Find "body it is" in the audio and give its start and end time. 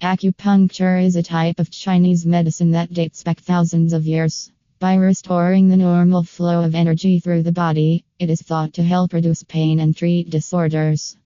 7.50-8.40